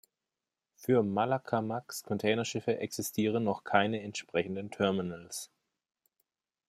[0.73, 5.51] Für Malaccamax-Containerschiffe existieren noch keine entsprechenden Terminals.